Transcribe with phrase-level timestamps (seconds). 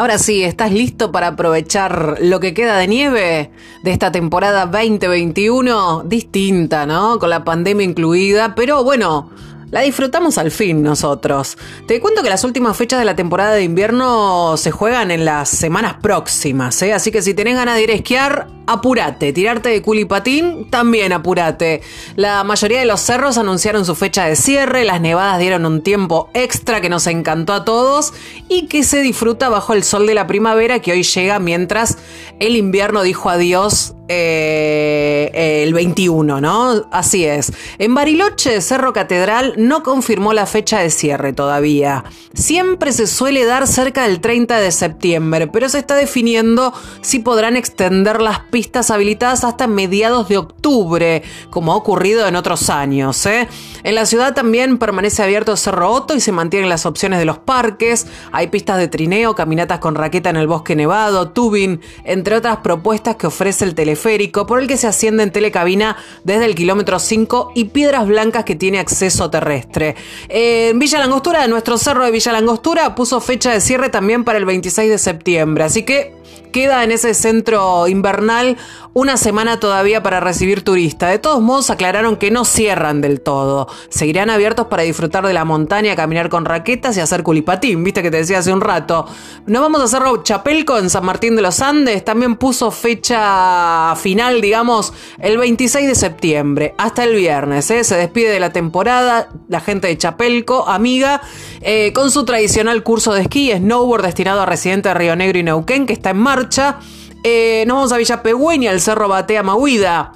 [0.00, 3.50] Ahora sí, ¿estás listo para aprovechar lo que queda de nieve
[3.82, 6.04] de esta temporada 2021?
[6.06, 7.18] Distinta, ¿no?
[7.18, 9.28] Con la pandemia incluida, pero bueno
[9.70, 11.56] la disfrutamos al fin nosotros.
[11.86, 15.48] Te cuento que las últimas fechas de la temporada de invierno se juegan en las
[15.48, 16.92] semanas próximas, ¿eh?
[16.92, 19.32] así que si tenés ganas de ir a esquiar, apurate.
[19.32, 21.82] Tirarte de culipatín, también apurate.
[22.16, 26.30] La mayoría de los cerros anunciaron su fecha de cierre, las nevadas dieron un tiempo
[26.34, 28.12] extra que nos encantó a todos
[28.48, 31.98] y que se disfruta bajo el sol de la primavera que hoy llega mientras
[32.38, 36.88] el invierno dijo adiós eh, el 21, ¿no?
[36.90, 37.52] Así es.
[37.78, 42.02] En Bariloche, Cerro Catedral no confirmó la fecha de cierre todavía.
[42.34, 47.56] Siempre se suele dar cerca del 30 de septiembre, pero se está definiendo si podrán
[47.56, 48.59] extender las pistas
[48.90, 53.24] habilitadas hasta mediados de octubre, como ha ocurrido en otros años.
[53.26, 53.48] ¿eh?
[53.84, 57.38] En la ciudad también permanece abierto Cerro Otto y se mantienen las opciones de los
[57.38, 58.06] parques.
[58.32, 63.16] Hay pistas de trineo, caminatas con raqueta en el bosque nevado, tubing, entre otras propuestas
[63.16, 64.00] que ofrece el teléfono
[64.46, 68.54] por el que se asciende en telecabina desde el kilómetro 5 y Piedras Blancas que
[68.56, 69.94] tiene acceso terrestre.
[70.28, 74.44] En Villa Langostura, nuestro cerro de Villa Langostura, puso fecha de cierre también para el
[74.44, 75.64] 26 de septiembre.
[75.64, 76.19] Así que
[76.52, 78.56] Queda en ese centro invernal
[78.92, 81.10] una semana todavía para recibir turistas.
[81.10, 83.68] De todos modos, aclararon que no cierran del todo.
[83.88, 88.10] Seguirán abiertos para disfrutar de la montaña, caminar con raquetas y hacer culipatín, viste que
[88.10, 89.06] te decía hace un rato.
[89.46, 92.04] No vamos a hacerlo Chapelco en San Martín de los Andes.
[92.04, 97.70] También puso fecha final, digamos, el 26 de septiembre, hasta el viernes.
[97.70, 97.84] ¿eh?
[97.84, 101.20] Se despide de la temporada la gente de Chapelco, amiga,
[101.60, 105.42] eh, con su tradicional curso de esquí, snowboard destinado a residentes de Río Negro y
[105.42, 106.78] Neuquén, que está en marcha
[107.22, 110.12] eh, nos vamos a Villa Pegüeña, el Cerro Batea Mahuida.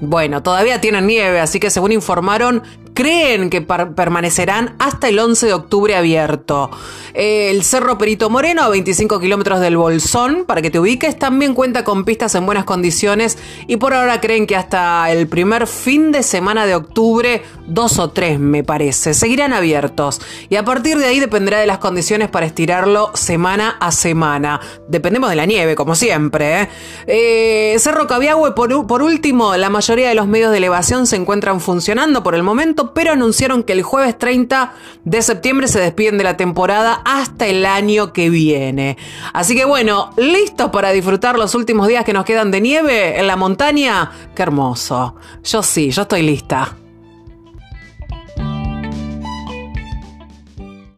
[0.00, 5.52] Bueno, todavía tienen nieve, así que según informaron, creen que permanecerán hasta el 11 de
[5.54, 6.70] octubre abierto.
[7.14, 11.84] el Cerro Perito Moreno, a 25 kilómetros del Bolsón, para que te ubiques, también cuenta
[11.84, 16.22] con pistas en buenas condiciones y por ahora creen que hasta el primer fin de
[16.22, 20.20] semana de octubre, dos o tres me parece, seguirán abiertos.
[20.48, 24.60] Y a partir de ahí dependerá de las condiciones para estirarlo semana a semana.
[24.88, 26.62] Dependemos de la nieve, como siempre.
[26.62, 26.68] ¿eh?
[27.06, 31.60] Eh, Cerro Cabiagüe, por, por último, la mayoría de los medios de elevación se encuentran
[31.60, 34.72] funcionando por el momento pero anunciaron que el jueves 30
[35.04, 38.96] de septiembre se despiden de la temporada hasta el año que viene.
[39.32, 43.26] Así que bueno, listos para disfrutar los últimos días que nos quedan de nieve en
[43.26, 44.10] la montaña.
[44.34, 45.16] Qué hermoso.
[45.44, 46.76] Yo sí, yo estoy lista.